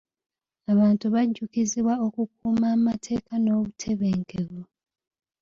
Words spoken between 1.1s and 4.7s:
bajjukizibwa okukuuma amateeka n'obutebenkevu.